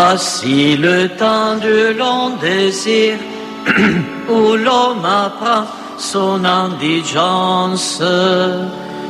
Voici 0.00 0.76
le 0.76 1.08
temps 1.08 1.56
du 1.56 1.92
long 1.92 2.30
désir 2.40 3.16
où 4.28 4.54
l'homme 4.54 5.04
apprend 5.04 5.64
son 5.98 6.44
indigence, 6.44 8.00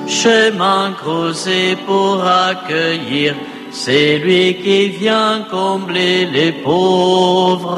chemin 0.07 0.93
creusé 0.99 1.77
pour 1.87 2.25
accueillir 2.25 3.35
c'est 3.71 4.17
lui 4.17 4.57
qui 4.63 4.89
vient 4.89 5.45
combler 5.51 6.25
les 6.25 6.53
pauvres. 6.53 7.77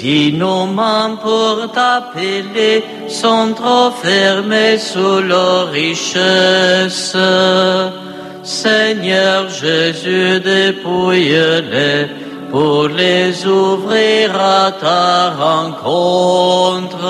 Si 0.00 0.32
nos 0.32 0.64
mains 0.64 1.18
pour 1.22 1.70
t'appeler 1.72 2.82
sont 3.06 3.52
trop 3.54 3.90
fermées 3.90 4.78
sous 4.78 5.20
leur 5.20 5.70
richesse, 5.70 7.14
Seigneur 8.42 9.50
Jésus, 9.50 10.40
dépouille-les 10.40 12.08
pour 12.50 12.88
les 12.88 13.46
ouvrir 13.46 14.40
à 14.40 14.72
ta 14.72 15.30
rencontre. 15.46 17.06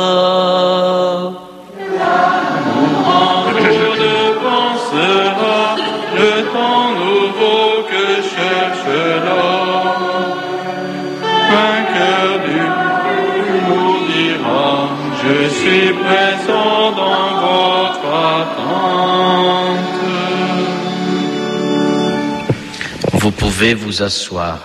Pouvez 23.61 23.75
vous 23.75 24.03
asseoir. 24.03 24.59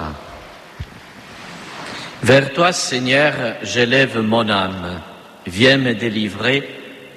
Vers 2.24 2.54
toi, 2.54 2.72
Seigneur, 2.72 3.34
j'élève 3.62 4.22
mon 4.22 4.48
âme. 4.48 5.02
Viens 5.46 5.76
me 5.76 5.94
délivrer, 5.94 6.64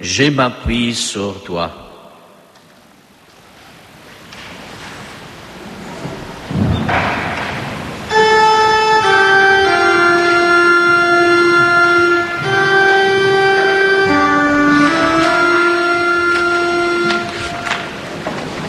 je 0.01 0.25
m'appuie 0.25 0.93
sur 0.93 1.45
toi. 1.45 1.88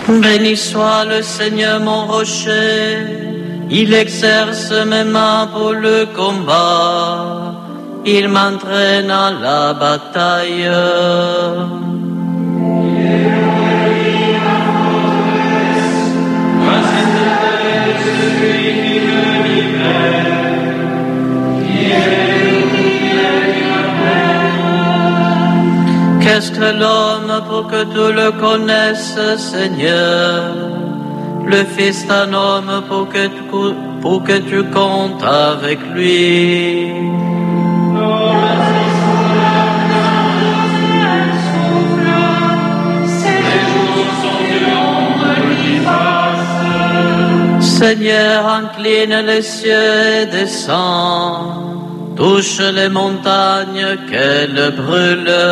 Béni 0.10 0.58
soit 0.58 1.06
le 1.06 1.22
Seigneur 1.22 1.80
mon 1.80 2.08
rocher, 2.08 3.06
il 3.70 3.94
exerce 3.94 4.72
mes 4.72 5.04
mains 5.04 5.48
pour 5.54 5.74
le 5.74 6.08
combat, 6.16 7.54
il 8.06 8.28
m'entraîne 8.28 9.12
à 9.12 9.30
la 9.30 9.74
bataille. 9.74 10.68
Qu'est-ce 26.32 26.52
que 26.52 26.70
l'homme 26.82 27.44
pour 27.50 27.66
que 27.66 27.82
tu 27.86 28.14
le 28.14 28.30
connaisses, 28.40 29.20
Seigneur? 29.38 30.54
Le 31.44 31.64
Fils 31.64 32.06
d'un 32.06 32.32
homme 32.32 32.84
pour 32.88 33.10
que 33.10 33.26
tu, 33.26 33.44
pour 34.00 34.24
que 34.24 34.38
tu 34.38 34.64
comptes 34.66 35.24
avec 35.24 35.80
lui. 35.96 36.94
Seigneur, 47.60 48.48
incline 48.48 49.26
les 49.26 49.42
cieux 49.42 50.22
et 50.22 50.26
descend, 50.28 51.69
touche 52.20 52.60
les 52.60 52.90
montagnes 52.90 53.90
qu'elles 54.10 54.74
brûlent. 54.80 55.46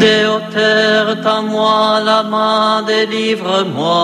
Des 0.00 0.22
hauteurs, 0.32 1.10
tends-moi 1.22 2.00
la 2.10 2.22
main, 2.24 2.82
délivre-moi, 2.94 3.96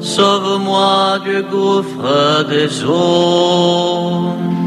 sauve-moi 0.00 1.18
du 1.26 1.42
gouffre 1.52 2.44
des 2.48 2.70
eaux. 2.84 4.61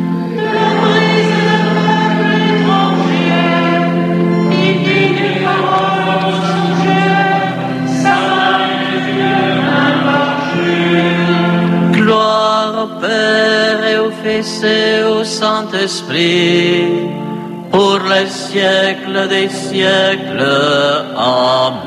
Père 13.05 13.85
et 13.85 13.97
au 13.99 14.11
Fils 14.23 14.63
et 14.63 15.03
au 15.03 15.23
Saint-Esprit, 15.23 16.87
pour 17.71 17.99
les 18.11 18.27
siècles 18.27 19.27
des 19.27 19.49
siècles. 19.49 20.63
Amen. 21.15 21.85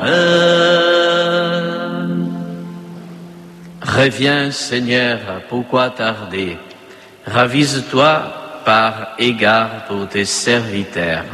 Reviens, 3.81 4.51
Seigneur, 4.51 5.19
pourquoi 5.49 5.89
tarder 5.89 6.57
Ravise-toi 7.25 8.21
par 8.63 8.93
égard 9.17 9.85
pour 9.87 10.07
tes 10.07 10.25
serviteurs. 10.25 11.25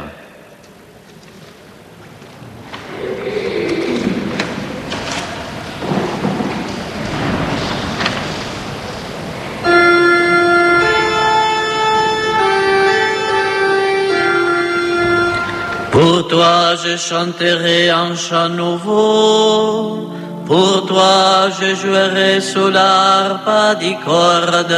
Pour 15.96 16.28
toi 16.28 16.76
je 16.84 16.94
chanterai 16.98 17.88
un 17.88 18.14
chant 18.14 18.50
nouveau, 18.50 20.10
pour 20.44 20.84
toi 20.86 21.48
je 21.58 21.74
jouerai 21.74 22.38
sous 22.42 22.68
l'arpe 22.68 23.48
à 23.48 23.74
dix 23.76 23.96
cordes. 24.04 24.76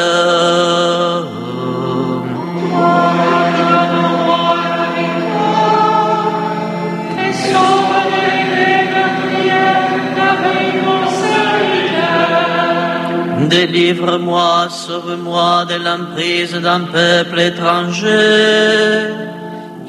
Délivre-moi, 13.48 14.68
sauve-moi 14.70 15.64
de 15.64 15.76
l'emprise 15.84 16.54
d'un 16.54 16.82
peuple 16.98 17.40
étranger. 17.40 19.27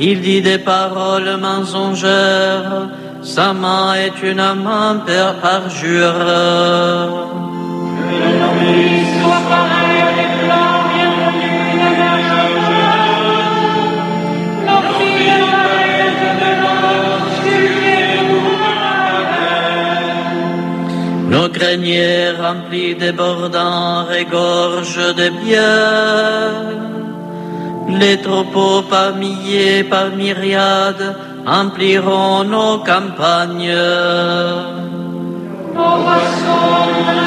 Il 0.01 0.21
dit 0.21 0.41
des 0.41 0.59
paroles 0.59 1.35
mensongères, 1.35 2.87
sa 3.21 3.51
main 3.51 3.95
est 3.95 4.23
une 4.23 4.53
main 4.63 5.03
per 5.05 5.33
parjure. 5.41 6.13
Nos 21.27 21.49
greniers 21.49 22.31
remplis 22.41 22.95
débordants 22.95 24.05
regorgent 24.05 25.13
de 25.13 25.29
biens. 25.41 26.98
Les 27.89 28.17
troupeaux 28.21 28.83
par 28.83 29.15
milliers, 29.15 29.83
par 29.83 30.11
myriades 30.15 31.15
empliront 31.45 32.43
nos 32.43 32.79
campagnes. 32.79 33.73
Nos 35.73 35.97
poissons 36.03 36.39
sont 36.45 37.19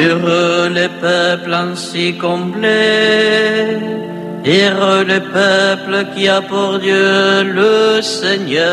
Heureux 0.00 0.68
les 0.68 0.88
peuples 0.88 1.52
ainsi 1.52 2.16
comblés, 2.16 3.80
heureux 4.46 5.04
le 5.04 5.20
peuple 5.20 6.06
qui 6.14 6.28
a 6.28 6.40
pour 6.40 6.78
Dieu 6.78 7.42
le 7.42 8.00
Seigneur. 8.00 8.68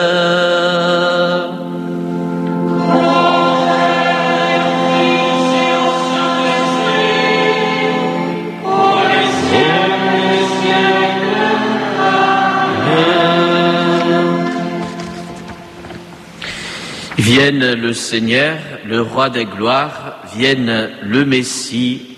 Vienne 17.18 17.74
le 17.74 17.94
Seigneur, 17.94 18.57
le 18.86 19.02
roi 19.02 19.30
des 19.30 19.46
gloires, 19.46 20.22
vienne 20.36 20.92
le 21.02 21.25
Messie, 21.25 22.18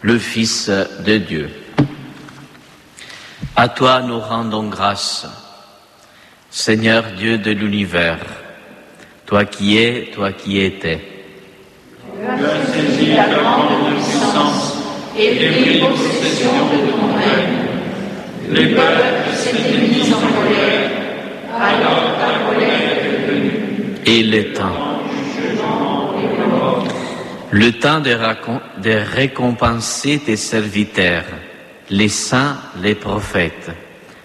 le 0.00 0.18
Fils 0.18 0.70
de 0.70 1.18
Dieu. 1.18 1.50
À 3.56 3.68
toi 3.68 4.00
nous 4.00 4.18
rendons 4.18 4.68
grâce, 4.68 5.26
Seigneur 6.50 7.12
Dieu 7.18 7.38
de 7.38 7.50
l'univers, 7.50 8.18
toi 9.30 9.44
qui 9.44 9.78
es, 9.78 10.10
toi 10.12 10.32
qui 10.32 10.60
étais. 10.60 11.00
Tu 12.02 12.26
as 12.26 12.66
saisi 12.66 13.12
la 13.14 13.28
grande 13.28 13.94
puissance 13.94 14.76
et 15.16 15.36
pris 15.36 15.78
possession 15.78 16.50
de 16.72 16.90
ton 16.90 17.06
règne. 17.14 17.58
Les 18.50 18.74
peuples 18.74 19.32
s'étaient 19.32 19.78
mis 19.78 20.12
en 20.12 20.18
colère, 20.18 20.90
alors 21.60 22.18
ta 22.18 22.50
colère 22.50 23.04
est 23.04 23.30
venue. 23.30 23.52
et 24.04 24.24
le 24.24 24.52
temps. 24.52 24.98
Le 27.52 27.70
temps 27.70 28.00
de, 28.00 28.16
de 28.82 29.14
récompenser 29.14 30.20
tes 30.26 30.36
serviteurs, 30.36 31.26
les 31.88 32.08
saints, 32.08 32.56
les 32.82 32.96
prophètes, 32.96 33.70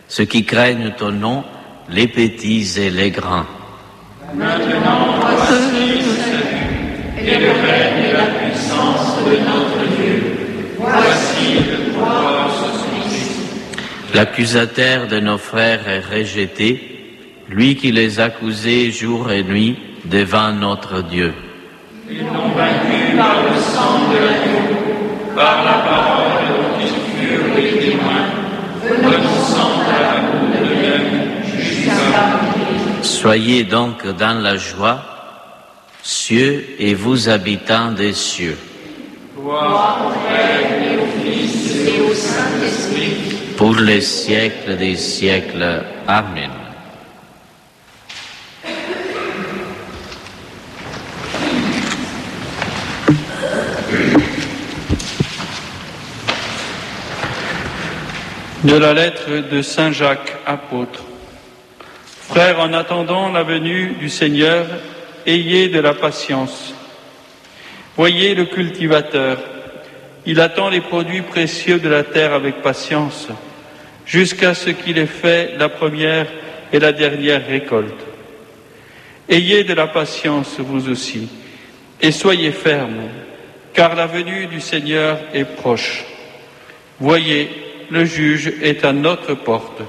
ceux 0.07 0.25
qui 0.25 0.45
craignent 0.45 0.95
ton 0.97 1.11
nom, 1.11 1.43
les 1.91 2.07
petits 2.07 2.79
et 2.79 2.89
les 2.89 3.11
grands. 3.11 3.45
Maintenant, 4.33 5.19
voici 5.21 5.97
le 5.97 6.11
salut 6.23 6.65
et 7.19 7.39
le 7.39 7.51
règne 7.51 8.09
et 8.09 8.13
la 8.13 8.25
puissance 8.25 9.17
de 9.25 9.37
notre 9.37 9.95
Dieu. 9.95 10.37
Voici 10.79 11.53
le 11.69 11.91
pouvoir 11.91 12.47
de 12.47 13.01
Christ. 13.01 13.31
L'accusateur 14.13 15.07
de 15.07 15.19
nos 15.19 15.37
frères 15.37 15.87
est 15.87 15.99
rejeté, 15.99 17.21
lui 17.49 17.75
qui 17.75 17.91
les 17.91 18.19
accusait 18.19 18.91
jour 18.91 19.31
et 19.31 19.43
nuit 19.43 19.77
devant 20.05 20.51
notre 20.51 21.01
Dieu. 21.01 21.33
Ils 22.09 22.19
l'ont 22.19 22.53
vaincu 22.55 23.15
par 23.17 23.35
le 23.43 23.59
sang 23.59 24.09
de 24.11 24.17
l'agneau, 24.17 25.35
par 25.35 25.63
la 25.63 25.73
parole 25.73 26.47
dont 26.49 26.79
ils 26.79 27.27
furent 27.27 27.55
les 27.55 27.91
témoins, 27.91 28.27
renonçant 28.83 29.81
à 29.87 30.01
la 30.01 30.21
boue 30.21 30.47
de 30.47 30.63
même 30.81 31.57
jusqu'à 31.57 31.91
mourir. 31.91 32.75
Soyez 33.25 33.63
donc 33.63 34.05
dans 34.05 34.39
la 34.39 34.55
joie, 34.55 35.01
cieux 36.03 36.63
et 36.77 36.93
vous 36.93 37.27
habitants 37.27 37.91
des 37.91 38.13
cieux. 38.13 38.55
Pour 43.57 43.75
les 43.77 44.01
siècles 44.01 44.77
des 44.77 44.95
siècles. 44.95 45.83
Amen. 46.07 46.51
De 58.63 58.77
la 58.77 58.93
lettre 58.93 59.49
de 59.51 59.63
Saint 59.63 59.91
Jacques, 59.91 60.35
apôtre. 60.45 61.01
Frères, 62.35 62.59
en 62.59 62.73
attendant 62.73 63.31
la 63.31 63.43
venue 63.43 63.95
du 63.97 64.09
Seigneur, 64.09 64.65
ayez 65.25 65.69
de 65.69 65.79
la 65.79 65.93
patience. 65.93 66.73
Voyez 67.95 68.35
le 68.35 68.43
cultivateur. 68.43 69.37
Il 70.25 70.41
attend 70.41 70.67
les 70.67 70.81
produits 70.81 71.21
précieux 71.21 71.79
de 71.79 71.87
la 71.87 72.03
terre 72.03 72.33
avec 72.33 72.61
patience, 72.61 73.29
jusqu'à 74.05 74.53
ce 74.53 74.69
qu'il 74.71 74.97
ait 74.97 75.05
fait 75.05 75.55
la 75.57 75.69
première 75.69 76.27
et 76.73 76.79
la 76.79 76.91
dernière 76.91 77.47
récolte. 77.47 78.05
Ayez 79.29 79.63
de 79.63 79.73
la 79.73 79.87
patience, 79.87 80.59
vous 80.59 80.89
aussi, 80.89 81.29
et 82.01 82.11
soyez 82.11 82.51
fermes, 82.51 83.11
car 83.71 83.95
la 83.95 84.07
venue 84.07 84.47
du 84.47 84.59
Seigneur 84.59 85.19
est 85.33 85.45
proche. 85.45 86.03
Voyez, 86.99 87.49
le 87.89 88.03
juge 88.03 88.51
est 88.61 88.83
à 88.83 88.91
notre 88.91 89.35
porte. 89.35 89.81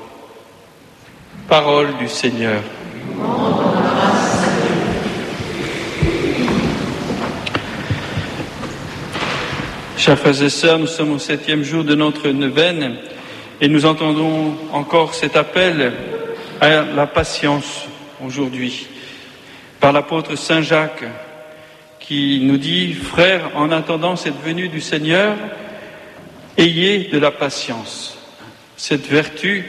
Parole 1.48 1.96
du 1.98 2.08
Seigneur. 2.08 2.60
Chers 9.96 10.18
frères 10.18 10.42
et 10.42 10.50
sœurs, 10.50 10.80
nous 10.80 10.88
sommes 10.88 11.12
au 11.12 11.18
septième 11.20 11.62
jour 11.62 11.84
de 11.84 11.94
notre 11.94 12.28
neuvaine 12.30 12.96
et 13.60 13.68
nous 13.68 13.86
entendons 13.86 14.56
encore 14.72 15.14
cet 15.14 15.36
appel 15.36 15.92
à 16.60 16.82
la 16.82 17.06
patience 17.06 17.86
aujourd'hui 18.24 18.88
par 19.78 19.92
l'apôtre 19.92 20.34
Saint 20.34 20.62
Jacques 20.62 21.04
qui 22.00 22.40
nous 22.42 22.56
dit, 22.56 22.92
frères, 22.92 23.52
en 23.54 23.70
attendant 23.70 24.16
cette 24.16 24.42
venue 24.42 24.68
du 24.68 24.80
Seigneur, 24.80 25.36
ayez 26.58 27.04
de 27.04 27.18
la 27.20 27.30
patience. 27.30 28.18
Cette 28.76 29.06
vertu 29.06 29.64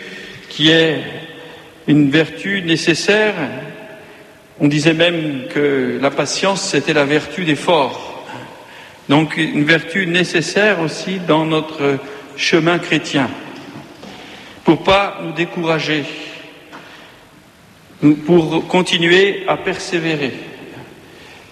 qui 0.50 0.72
est 0.72 1.04
une 1.88 2.10
vertu 2.10 2.62
nécessaire. 2.62 3.34
On 4.60 4.68
disait 4.68 4.94
même 4.94 5.44
que 5.54 5.98
la 6.02 6.12
patience, 6.12 6.62
c'était 6.62 6.94
la 6.94 7.06
vertu 7.06 7.46
des 7.46 7.56
forts. 7.56 8.26
Donc 9.10 9.38
une 9.38 9.64
vertu 9.64 10.06
nécessaire 10.06 10.82
aussi 10.82 11.20
dans 11.20 11.46
notre 11.46 11.98
chemin 12.36 12.78
chrétien. 12.78 13.30
Pour 14.66 14.84
pas 14.84 15.20
nous 15.24 15.32
décourager, 15.32 16.04
pour 18.26 18.68
continuer 18.68 19.44
à 19.48 19.56
persévérer. 19.56 20.34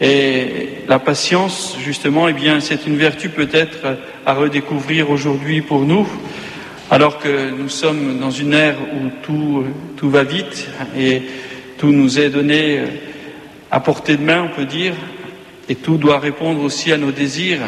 Et 0.01 0.83
la 0.89 0.99
patience, 0.99 1.77
justement, 1.81 2.27
eh 2.27 2.33
bien, 2.33 2.59
c'est 2.59 2.85
une 2.85 2.97
vertu 2.97 3.29
peut-être 3.29 3.97
à 4.25 4.33
redécouvrir 4.33 5.09
aujourd'hui 5.09 5.61
pour 5.61 5.81
nous, 5.81 6.05
alors 6.91 7.17
que 7.17 7.49
nous 7.49 7.69
sommes 7.69 8.19
dans 8.19 8.31
une 8.31 8.53
ère 8.53 8.75
où 8.79 9.09
tout, 9.23 10.09
va 10.09 10.23
vite 10.23 10.67
et 10.97 11.23
tout 11.77 11.91
nous 11.91 12.19
est 12.19 12.29
donné 12.29 12.83
à 13.71 13.79
portée 13.79 14.17
de 14.17 14.23
main, 14.23 14.43
on 14.43 14.55
peut 14.55 14.65
dire, 14.65 14.93
et 15.67 15.75
tout 15.75 15.97
doit 15.97 16.19
répondre 16.19 16.61
aussi 16.61 16.91
à 16.91 16.97
nos 16.97 17.11
désirs. 17.11 17.61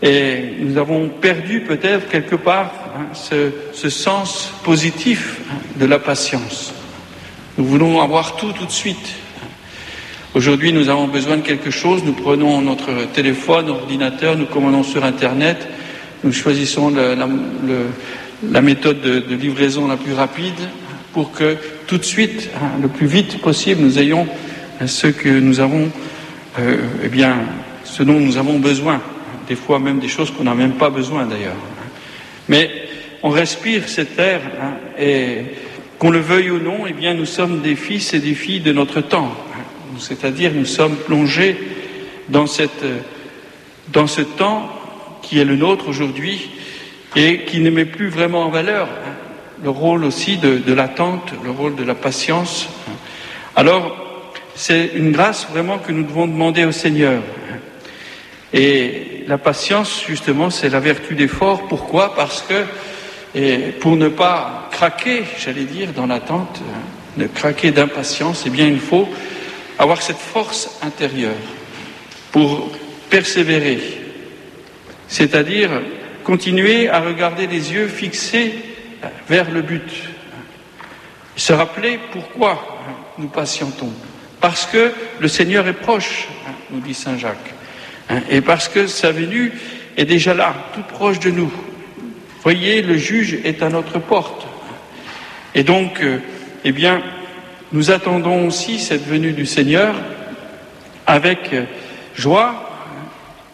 Et 0.00 0.52
nous 0.60 0.78
avons 0.78 1.08
perdu 1.08 1.62
peut-être 1.62 2.08
quelque 2.08 2.36
part 2.36 2.72
hein, 2.96 3.06
ce, 3.14 3.50
ce 3.72 3.90
sens 3.90 4.52
positif 4.62 5.40
de 5.76 5.86
la 5.86 5.98
patience. 5.98 6.72
Nous 7.56 7.64
voulons 7.64 8.00
avoir 8.00 8.36
tout 8.36 8.52
tout 8.52 8.66
de 8.66 8.70
suite. 8.70 9.16
Aujourd'hui, 10.36 10.72
nous 10.72 10.88
avons 10.88 11.08
besoin 11.08 11.38
de 11.38 11.42
quelque 11.42 11.72
chose, 11.72 12.04
nous 12.04 12.12
prenons 12.12 12.60
notre 12.60 13.10
téléphone, 13.12 13.70
ordinateur, 13.70 14.36
nous 14.36 14.46
commandons 14.46 14.84
sur 14.84 15.04
Internet, 15.04 15.66
nous 16.24 16.32
choisissons 16.32 16.90
la, 16.90 18.60
méthode 18.60 19.00
de, 19.00 19.34
livraison 19.34 19.86
la 19.86 19.96
plus 19.96 20.12
rapide 20.12 20.58
pour 21.12 21.32
que 21.32 21.56
tout 21.86 21.98
de 21.98 22.04
suite, 22.04 22.50
hein, 22.56 22.72
le 22.82 22.88
plus 22.88 23.06
vite 23.06 23.40
possible, 23.40 23.82
nous 23.82 23.98
ayons 23.98 24.26
hein, 24.80 24.86
ce 24.86 25.06
que 25.06 25.28
nous 25.28 25.60
avons, 25.60 25.90
euh, 26.58 26.76
eh 27.04 27.08
bien, 27.08 27.36
ce 27.84 28.02
dont 28.02 28.20
nous 28.20 28.36
avons 28.36 28.58
besoin. 28.58 29.00
Des 29.48 29.56
fois 29.56 29.78
même 29.78 29.98
des 29.98 30.08
choses 30.08 30.30
qu'on 30.30 30.44
n'a 30.44 30.54
même 30.54 30.72
pas 30.72 30.90
besoin 30.90 31.24
d'ailleurs. 31.24 31.56
Mais 32.48 32.70
on 33.22 33.30
respire 33.30 33.88
cet 33.88 34.18
air 34.18 34.40
hein, 34.60 34.74
et 34.98 35.44
qu'on 35.98 36.10
le 36.10 36.20
veuille 36.20 36.50
ou 36.50 36.60
non, 36.60 36.86
eh 36.86 36.92
bien, 36.92 37.14
nous 37.14 37.26
sommes 37.26 37.60
des 37.60 37.74
fils 37.74 38.14
et 38.14 38.20
des 38.20 38.34
filles 38.34 38.60
de 38.60 38.72
notre 38.72 39.00
temps. 39.00 39.32
C'est-à-dire, 39.98 40.52
nous 40.54 40.66
sommes 40.66 40.94
plongés 40.94 41.56
dans, 42.28 42.46
cette, 42.46 42.84
dans 43.92 44.06
ce 44.06 44.20
temps 44.20 44.77
qui 45.28 45.38
est 45.38 45.44
le 45.44 45.56
nôtre 45.56 45.88
aujourd'hui 45.88 46.50
et 47.16 47.44
qui 47.44 47.60
ne 47.60 47.70
met 47.70 47.84
plus 47.84 48.08
vraiment 48.08 48.44
en 48.44 48.48
valeur 48.48 48.88
hein, 48.88 49.12
le 49.62 49.70
rôle 49.70 50.04
aussi 50.04 50.36
de, 50.36 50.58
de 50.58 50.72
l'attente, 50.72 51.32
le 51.44 51.50
rôle 51.50 51.74
de 51.74 51.84
la 51.84 51.94
patience. 51.94 52.68
Alors, 53.56 53.96
c'est 54.54 54.92
une 54.94 55.12
grâce 55.12 55.46
vraiment 55.50 55.78
que 55.78 55.92
nous 55.92 56.04
devons 56.04 56.26
demander 56.26 56.64
au 56.64 56.72
Seigneur. 56.72 57.22
Et 58.52 59.24
la 59.26 59.36
patience, 59.36 60.04
justement, 60.06 60.50
c'est 60.50 60.70
la 60.70 60.80
vertu 60.80 61.14
d'effort. 61.14 61.66
Pourquoi? 61.68 62.14
Parce 62.14 62.42
que 62.42 62.64
et 63.34 63.58
pour 63.78 63.96
ne 63.96 64.08
pas 64.08 64.68
craquer, 64.70 65.24
j'allais 65.38 65.64
dire, 65.64 65.92
dans 65.92 66.06
l'attente, 66.06 66.60
hein, 66.62 66.80
ne 67.16 67.26
craquer 67.26 67.70
d'impatience, 67.70 68.44
eh 68.46 68.50
bien, 68.50 68.66
il 68.66 68.80
faut 68.80 69.08
avoir 69.78 70.00
cette 70.00 70.18
force 70.18 70.78
intérieure 70.82 71.36
pour 72.32 72.70
persévérer, 73.10 73.97
c'est-à-dire 75.08 75.70
continuer 76.22 76.88
à 76.88 77.00
regarder 77.00 77.46
les 77.46 77.72
yeux 77.72 77.88
fixés 77.88 78.54
vers 79.28 79.50
le 79.50 79.62
but, 79.62 79.90
se 81.36 81.52
rappeler 81.52 81.98
pourquoi 82.12 82.78
nous 83.16 83.28
patientons, 83.28 83.92
parce 84.40 84.66
que 84.66 84.92
le 85.18 85.28
Seigneur 85.28 85.66
est 85.66 85.72
proche, 85.72 86.28
nous 86.70 86.80
dit 86.80 86.94
Saint 86.94 87.16
Jacques, 87.16 87.54
et 88.30 88.40
parce 88.40 88.68
que 88.68 88.86
sa 88.86 89.10
venue 89.10 89.52
est 89.96 90.04
déjà 90.04 90.34
là, 90.34 90.54
tout 90.74 90.82
proche 90.82 91.18
de 91.18 91.30
nous. 91.30 91.52
Voyez, 92.42 92.82
le 92.82 92.96
juge 92.96 93.38
est 93.44 93.62
à 93.62 93.68
notre 93.68 93.98
porte. 93.98 94.46
Et 95.54 95.64
donc, 95.64 96.00
euh, 96.00 96.18
eh 96.64 96.72
bien, 96.72 97.02
nous 97.72 97.90
attendons 97.90 98.46
aussi 98.46 98.78
cette 98.78 99.06
venue 99.06 99.32
du 99.32 99.44
Seigneur 99.44 99.94
avec 101.06 101.50
joie, 102.14 102.70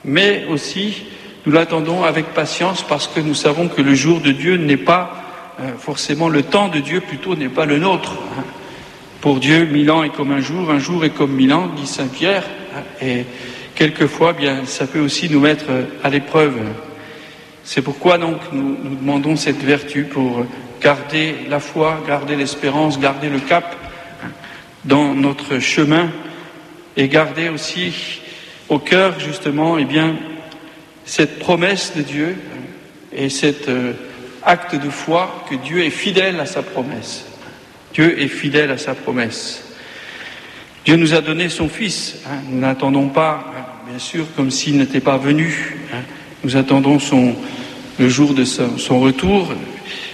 mais 0.04 0.44
aussi 0.50 1.04
nous 1.46 1.52
l'attendons 1.52 2.04
avec 2.04 2.26
patience 2.26 2.82
parce 2.82 3.06
que 3.06 3.20
nous 3.20 3.34
savons 3.34 3.68
que 3.68 3.82
le 3.82 3.94
jour 3.94 4.20
de 4.20 4.32
Dieu 4.32 4.56
n'est 4.56 4.78
pas 4.78 5.24
euh, 5.60 5.72
forcément 5.78 6.28
le 6.28 6.42
temps 6.42 6.68
de 6.68 6.78
Dieu, 6.78 7.00
plutôt 7.00 7.36
n'est 7.36 7.48
pas 7.48 7.66
le 7.66 7.78
nôtre. 7.78 8.14
Pour 9.20 9.40
Dieu, 9.40 9.66
mille 9.66 9.90
ans 9.90 10.02
est 10.02 10.10
comme 10.10 10.32
un 10.32 10.40
jour, 10.40 10.70
un 10.70 10.78
jour 10.78 11.04
est 11.04 11.10
comme 11.10 11.32
mille 11.32 11.52
ans, 11.52 11.68
dit 11.76 11.86
Saint 11.86 12.08
Pierre. 12.08 12.44
Et 13.00 13.24
quelquefois, 13.74 14.32
bien, 14.32 14.64
ça 14.64 14.86
peut 14.86 15.00
aussi 15.00 15.30
nous 15.30 15.40
mettre 15.40 15.66
à 16.02 16.08
l'épreuve. 16.08 16.56
C'est 17.62 17.82
pourquoi 17.82 18.18
donc 18.18 18.38
nous, 18.52 18.76
nous 18.82 18.96
demandons 18.96 19.36
cette 19.36 19.62
vertu 19.62 20.04
pour 20.04 20.44
garder 20.80 21.34
la 21.48 21.60
foi, 21.60 22.02
garder 22.06 22.36
l'espérance, 22.36 22.98
garder 22.98 23.28
le 23.28 23.40
cap 23.40 23.76
dans 24.84 25.14
notre 25.14 25.58
chemin 25.58 26.10
et 26.96 27.08
garder 27.08 27.48
aussi 27.48 28.20
au 28.68 28.78
cœur 28.78 29.18
justement 29.18 29.78
eh 29.78 29.84
bien 29.84 30.16
cette 31.04 31.38
promesse 31.38 31.92
de 31.96 32.02
Dieu 32.02 32.36
et 33.12 33.28
cet 33.28 33.68
euh, 33.68 33.92
acte 34.42 34.74
de 34.74 34.90
foi 34.90 35.44
que 35.48 35.54
Dieu 35.54 35.84
est 35.84 35.90
fidèle 35.90 36.40
à 36.40 36.46
sa 36.46 36.62
promesse. 36.62 37.24
Dieu 37.92 38.20
est 38.20 38.28
fidèle 38.28 38.70
à 38.70 38.78
sa 38.78 38.94
promesse. 38.94 39.64
Dieu 40.84 40.96
nous 40.96 41.14
a 41.14 41.20
donné 41.20 41.48
son 41.48 41.68
Fils. 41.68 42.16
Hein. 42.26 42.40
Nous 42.50 42.60
n'attendons 42.60 43.08
pas, 43.08 43.52
hein, 43.56 43.64
bien 43.88 43.98
sûr, 43.98 44.26
comme 44.36 44.50
s'il 44.50 44.78
n'était 44.78 45.00
pas 45.00 45.16
venu. 45.16 45.76
Hein. 45.92 46.02
Nous 46.42 46.56
attendons 46.56 46.98
son, 46.98 47.34
le 47.98 48.08
jour 48.08 48.34
de 48.34 48.44
son, 48.44 49.00
retour, 49.00 49.54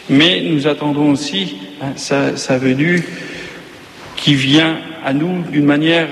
mais 0.08 0.42
nous 0.42 0.66
attendons 0.66 1.10
aussi 1.10 1.56
sa, 1.96 2.36
sa 2.36 2.58
venue 2.58 3.02
qui 4.16 4.34
vient 4.34 4.78
à 5.04 5.12
nous 5.12 5.42
d'une 5.50 5.64
manière 5.64 6.08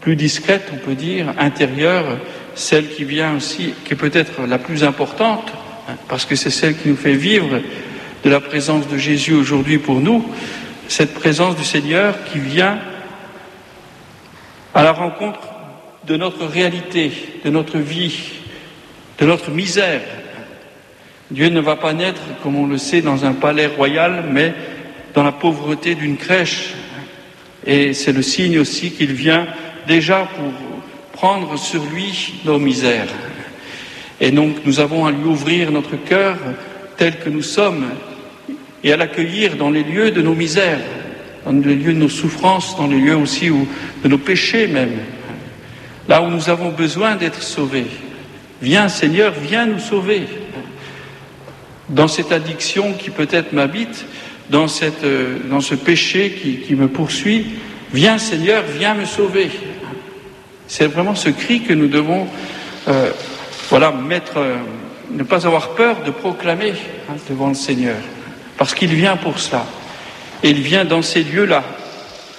plus 0.00 0.16
discrète, 0.16 0.70
on 0.72 0.76
peut 0.76 0.94
dire, 0.94 1.32
intérieure, 1.38 2.18
celle 2.54 2.88
qui 2.88 3.04
vient 3.04 3.36
aussi, 3.36 3.74
qui 3.84 3.94
est 3.94 3.96
peut-être 3.96 4.42
la 4.46 4.58
plus 4.58 4.84
importante, 4.84 5.52
hein, 5.88 5.94
parce 6.08 6.24
que 6.24 6.36
c'est 6.36 6.50
celle 6.50 6.76
qui 6.76 6.88
nous 6.88 6.96
fait 6.96 7.14
vivre 7.14 7.60
de 8.24 8.30
la 8.30 8.40
présence 8.40 8.88
de 8.88 8.96
Jésus 8.96 9.34
aujourd'hui 9.34 9.78
pour 9.78 10.00
nous, 10.00 10.24
cette 10.88 11.14
présence 11.14 11.56
du 11.56 11.64
Seigneur 11.64 12.14
qui 12.24 12.38
vient 12.38 12.78
à 14.74 14.82
la 14.82 14.92
rencontre 14.92 15.40
de 16.06 16.16
notre 16.16 16.46
réalité, 16.46 17.12
de 17.44 17.50
notre 17.50 17.78
vie, 17.78 18.32
de 19.18 19.26
notre 19.26 19.50
misère. 19.50 20.02
Dieu 21.30 21.48
ne 21.48 21.60
va 21.60 21.76
pas 21.76 21.92
naître, 21.92 22.20
comme 22.42 22.56
on 22.56 22.66
le 22.66 22.78
sait, 22.78 23.00
dans 23.00 23.24
un 23.24 23.32
palais 23.32 23.66
royal, 23.66 24.24
mais 24.30 24.54
dans 25.14 25.22
la 25.22 25.32
pauvreté 25.32 25.94
d'une 25.94 26.16
crèche. 26.16 26.74
Et 27.66 27.94
c'est 27.94 28.12
le 28.12 28.22
signe 28.22 28.58
aussi 28.58 28.90
qu'il 28.90 29.12
vient 29.12 29.46
déjà 29.86 30.28
pour 30.36 30.73
prendre 31.14 31.56
sur 31.56 31.82
lui 31.84 32.34
nos 32.44 32.58
misères. 32.58 33.08
Et 34.20 34.32
donc 34.32 34.56
nous 34.64 34.80
avons 34.80 35.06
à 35.06 35.12
lui 35.12 35.24
ouvrir 35.24 35.70
notre 35.70 35.96
cœur 35.96 36.36
tel 36.96 37.18
que 37.18 37.30
nous 37.30 37.42
sommes 37.42 37.86
et 38.82 38.92
à 38.92 38.96
l'accueillir 38.96 39.56
dans 39.56 39.70
les 39.70 39.84
lieux 39.84 40.10
de 40.10 40.20
nos 40.20 40.34
misères, 40.34 40.80
dans 41.46 41.52
les 41.52 41.76
lieux 41.76 41.94
de 41.94 41.98
nos 41.98 42.08
souffrances, 42.08 42.76
dans 42.76 42.88
les 42.88 42.98
lieux 42.98 43.16
aussi 43.16 43.48
de 43.48 44.08
nos 44.08 44.18
péchés 44.18 44.66
même, 44.66 44.98
là 46.08 46.20
où 46.20 46.28
nous 46.28 46.50
avons 46.50 46.70
besoin 46.70 47.14
d'être 47.14 47.42
sauvés. 47.42 47.86
Viens 48.60 48.88
Seigneur, 48.88 49.32
viens 49.40 49.66
nous 49.66 49.78
sauver. 49.78 50.24
Dans 51.88 52.08
cette 52.08 52.32
addiction 52.32 52.92
qui 52.94 53.10
peut-être 53.10 53.52
m'habite, 53.52 54.04
dans, 54.50 54.66
dans 55.48 55.60
ce 55.60 55.74
péché 55.74 56.62
qui 56.66 56.74
me 56.74 56.88
poursuit, 56.88 57.46
viens 57.92 58.18
Seigneur, 58.18 58.64
viens 58.78 58.94
me 58.94 59.04
sauver. 59.04 59.50
C'est 60.66 60.86
vraiment 60.86 61.14
ce 61.14 61.28
cri 61.28 61.62
que 61.62 61.72
nous 61.72 61.88
devons, 61.88 62.26
euh, 62.88 63.10
voilà, 63.68 63.92
mettre, 63.92 64.38
euh, 64.38 64.56
ne 65.10 65.22
pas 65.22 65.46
avoir 65.46 65.70
peur 65.70 66.02
de 66.04 66.10
proclamer 66.10 66.72
hein, 67.08 67.14
devant 67.28 67.48
le 67.48 67.54
Seigneur, 67.54 67.96
parce 68.56 68.74
qu'il 68.74 68.94
vient 68.94 69.16
pour 69.16 69.38
cela. 69.38 69.66
Et 70.42 70.50
il 70.50 70.60
vient 70.60 70.84
dans 70.84 71.02
ces 71.02 71.22
lieux-là, 71.22 71.62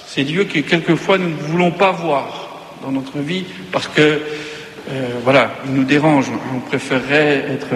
ces 0.07 0.23
lieux 0.23 0.45
que 0.45 0.59
quelquefois 0.59 1.17
nous 1.17 1.29
ne 1.29 1.35
voulons 1.35 1.71
pas 1.71 1.91
voir 1.91 2.73
dans 2.81 2.91
notre 2.91 3.19
vie, 3.19 3.45
parce 3.71 3.87
que, 3.87 4.01
euh, 4.01 5.07
voilà, 5.23 5.51
ils 5.65 5.73
nous 5.73 5.83
dérangent. 5.83 6.31
On 6.55 6.59
préférerait 6.59 7.45
être, 7.51 7.75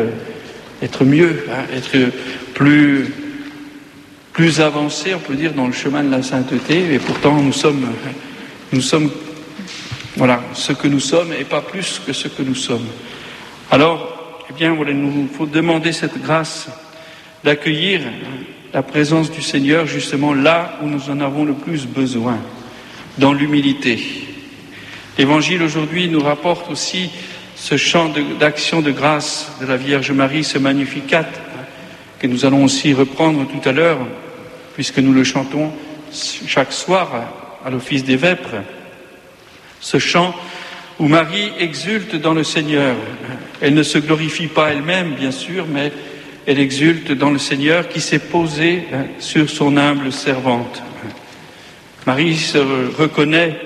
être 0.82 1.06
mieux, 1.06 1.46
hein, 1.50 1.66
être 1.76 2.12
plus, 2.54 3.14
plus 4.34 4.62
avancé, 4.62 5.14
on 5.14 5.20
peut 5.20 5.36
dire, 5.36 5.54
dans 5.54 5.68
le 5.68 5.74
chemin 5.74 6.04
de 6.04 6.12
la 6.12 6.24
sainteté, 6.24 6.94
et 6.94 7.00
pourtant 7.00 7.36
nous 7.36 7.54
sommes, 7.54 7.88
nous 8.74 8.82
sommes 8.82 9.12
voilà, 10.16 10.42
ce 10.54 10.74
que 10.74 10.88
nous 10.88 11.00
sommes 11.00 11.34
et 11.34 11.44
pas 11.44 11.62
plus 11.62 12.02
que 12.06 12.14
ce 12.14 12.28
que 12.28 12.42
nous 12.42 12.56
sommes. 12.56 12.88
Alors, 13.72 14.44
eh 14.50 14.54
bien, 14.54 14.74
voilà, 14.74 14.94
nous 14.94 15.28
faut 15.28 15.46
demander 15.46 15.92
cette 15.92 16.22
grâce 16.22 16.68
d'accueillir 17.44 18.02
la 18.74 18.84
présence 18.84 19.32
du 19.32 19.42
Seigneur 19.42 19.86
justement 19.86 20.34
là 20.34 20.78
où 20.82 20.88
nous 20.88 21.10
en 21.10 21.20
avons 21.22 21.46
le 21.46 21.54
plus 21.54 21.86
besoin, 21.86 22.38
dans 23.18 23.34
l'humilité. 23.34 24.00
L'Évangile 25.18 25.64
aujourd'hui 25.64 26.08
nous 26.08 26.22
rapporte 26.22 26.70
aussi 26.72 27.10
ce 27.56 27.78
chant 27.78 28.12
d'action 28.40 28.82
de, 28.82 28.92
grâce 28.92 29.52
de 29.60 29.66
la 29.66 29.76
Vierge 29.76 30.12
Marie, 30.12 30.44
ce 30.44 30.58
Magnificat, 30.58 31.26
que 32.20 32.28
nous 32.28 32.46
allons 32.46 32.64
aussi 32.64 32.94
reprendre 32.94 33.46
tout 33.48 33.68
à 33.68 33.72
l'heure, 33.72 34.00
puisque 34.74 35.00
nous 35.00 35.14
le 35.14 35.24
chantons 35.24 35.72
chaque 36.12 36.72
soir 36.72 37.10
à 37.66 37.70
l'office 37.70 38.04
des 38.04 38.16
vêpres 38.16 38.56
ce 39.80 39.98
chant 39.98 40.36
où 41.00 41.08
Marie 41.08 41.52
exulte 41.60 42.16
dans 42.16 42.34
le 42.34 42.44
Seigneur. 42.44 42.96
Elle 43.62 43.74
ne 43.74 43.84
se 43.84 43.98
glorifie 43.98 44.48
pas 44.48 44.72
elle-même, 44.72 45.16
bien 45.16 45.32
sûr, 45.32 45.66
mais 45.68 45.92
elle 46.46 46.60
exulte 46.60 47.12
dans 47.12 47.30
le 47.30 47.40
Seigneur 47.40 47.88
qui 47.88 48.02
s'est 48.02 48.20
posé 48.20 48.84
hein, 48.94 49.06
sur 49.20 49.50
son 49.50 49.78
humble 49.78 50.12
servante. 50.12 50.82
Marie 52.06 52.36
se 52.36 52.58
reconnaît 52.98 53.60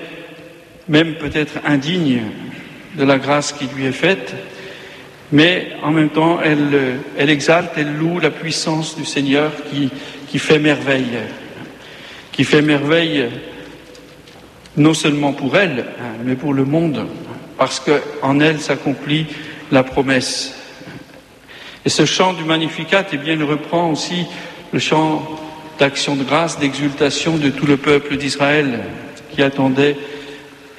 même 0.88 1.14
peut-être 1.14 1.54
indigne 1.64 2.22
de 2.96 3.04
la 3.04 3.18
grâce 3.18 3.52
qui 3.52 3.66
lui 3.74 3.86
est 3.86 3.92
faite, 3.92 4.34
mais 5.32 5.68
en 5.82 5.90
même 5.90 6.10
temps, 6.10 6.40
elle, 6.42 6.98
elle 7.16 7.30
exalte, 7.30 7.72
elle 7.76 7.96
loue 7.96 8.20
la 8.20 8.30
puissance 8.30 8.96
du 8.96 9.04
Seigneur 9.04 9.50
qui, 9.70 9.90
qui 10.28 10.38
fait 10.38 10.58
merveille, 10.58 11.18
qui 12.32 12.44
fait 12.44 12.62
merveille 12.62 13.28
non 14.76 14.94
seulement 14.94 15.32
pour 15.32 15.56
elle, 15.56 15.86
hein, 16.00 16.16
mais 16.24 16.34
pour 16.34 16.54
le 16.54 16.64
monde, 16.64 17.06
parce 17.58 17.80
qu'en 17.80 18.40
elle 18.40 18.60
s'accomplit 18.60 19.26
la 19.70 19.82
promesse. 19.82 20.54
Et 21.84 21.90
ce 21.90 22.04
chant 22.06 22.32
du 22.32 22.44
Magnificat, 22.44 23.04
eh 23.12 23.16
bien, 23.16 23.34
il 23.34 23.42
reprend 23.42 23.90
aussi 23.90 24.26
le 24.72 24.78
chant 24.78 25.28
d'action 25.78 26.16
de 26.16 26.24
grâce, 26.24 26.58
d'exultation 26.58 27.36
de 27.36 27.50
tout 27.50 27.66
le 27.66 27.76
peuple 27.76 28.16
d'Israël 28.16 28.80
qui 29.30 29.42
attendait 29.42 29.96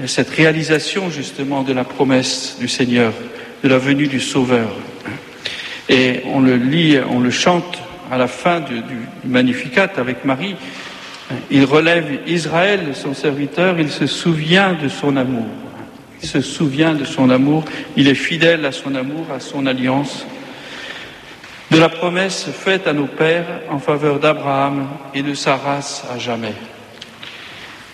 cette 0.05 0.29
réalisation 0.29 1.09
justement 1.09 1.63
de 1.63 1.73
la 1.73 1.83
promesse 1.83 2.57
du 2.59 2.67
Seigneur, 2.67 3.13
de 3.63 3.69
la 3.69 3.77
venue 3.77 4.07
du 4.07 4.19
Sauveur. 4.19 4.69
Et 5.89 6.21
on 6.33 6.39
le 6.39 6.55
lit, 6.55 6.97
on 7.09 7.19
le 7.19 7.31
chante 7.31 7.81
à 8.11 8.17
la 8.17 8.27
fin 8.27 8.59
du, 8.59 8.81
du 8.81 8.97
Magnificat 9.25 9.91
avec 9.97 10.25
Marie, 10.25 10.55
il 11.49 11.65
relève 11.65 12.19
Israël, 12.27 12.91
son 12.93 13.13
serviteur, 13.13 13.79
il 13.79 13.89
se 13.89 14.07
souvient 14.07 14.73
de 14.73 14.89
son 14.89 15.17
amour. 15.17 15.47
Il 16.21 16.27
se 16.27 16.41
souvient 16.41 16.93
de 16.93 17.05
son 17.05 17.29
amour, 17.29 17.65
il 17.97 18.07
est 18.07 18.15
fidèle 18.15 18.65
à 18.65 18.71
son 18.71 18.95
amour, 18.95 19.27
à 19.35 19.39
son 19.39 19.65
alliance, 19.65 20.25
de 21.71 21.77
la 21.77 21.89
promesse 21.89 22.45
faite 22.51 22.87
à 22.87 22.93
nos 22.93 23.07
pères 23.07 23.61
en 23.69 23.79
faveur 23.79 24.19
d'Abraham 24.19 24.87
et 25.13 25.23
de 25.23 25.33
sa 25.33 25.55
race 25.55 26.05
à 26.13 26.17
jamais. 26.17 26.53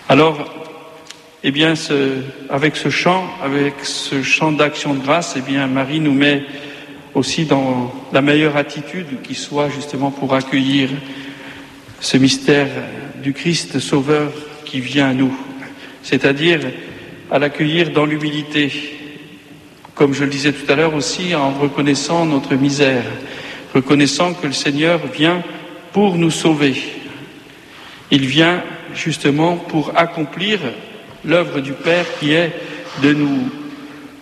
Alors, 0.08 0.46
eh 1.44 1.52
bien, 1.52 1.74
avec 2.50 2.76
ce 2.76 2.90
chant, 2.90 3.28
avec 3.44 3.74
ce 3.84 4.22
chant 4.22 4.52
d'action 4.52 4.94
de 4.94 5.00
grâce, 5.00 5.36
eh 5.38 5.42
bien, 5.42 5.68
Marie 5.68 6.00
nous 6.00 6.14
met 6.14 6.44
aussi 7.14 7.46
dans 7.46 7.94
la 8.14 8.22
meilleure 8.22 8.58
attitude 8.58 9.22
qui 9.24 9.36
soit 9.36 9.70
justement 9.70 10.12
pour 10.12 10.34
accueillir 10.34 10.90
ce 12.00 12.18
mystère 12.18 12.68
du 13.22 13.34
Christ 13.34 13.80
Sauveur 13.80 14.32
qui 14.66 14.80
vient 14.80 15.10
à 15.10 15.14
nous, 15.14 15.34
c'est-à-dire 16.02 16.60
à, 17.30 17.40
l'accueillir 17.40 17.92
dans 17.92 18.06
l'humilité, 18.06 18.72
comme 19.96 20.14
je 20.14 20.24
le 20.24 20.30
disais 20.30 20.52
tout 20.52 20.70
à 20.72 20.76
l'heure 20.76 20.96
aussi, 20.96 21.36
en 21.36 21.52
reconnaissant 21.52 22.26
notre 22.26 22.56
misère, 22.56 23.04
reconnaissant 23.74 24.34
que 24.34 24.48
le 24.48 24.54
Seigneur 24.54 25.00
vient 25.08 25.44
pour 25.92 26.18
nous 26.18 26.32
sauver. 26.32 26.76
Il 28.10 28.26
vient 28.26 28.64
justement 28.94 29.56
pour 29.56 29.98
accomplir 29.98 30.60
l'œuvre 31.24 31.60
du 31.60 31.74
Père 31.74 32.06
qui 32.20 32.34
est 32.34 32.52
de 33.04 33.14
nous, 33.14 33.50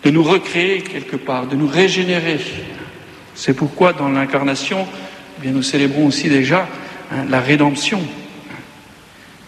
de 0.03 0.10
nous 0.12 0.24
recréer 0.24 0.82
quelque 0.82 1.15
part, 1.15 1.48
de 1.48 1.56
nous 1.56 1.68
régénérer. 1.68 2.39
C'est 3.34 3.53
pourquoi 3.53 3.94
dans 3.94 4.10
l'incarnation, 4.10 4.86
eh 5.44 5.50
nous 5.50 5.63
célébrons 5.63 6.08
aussi 6.08 6.27
déjà 6.27 6.68
hein, 7.12 7.25
la 7.29 7.39
rédemption. 7.39 8.01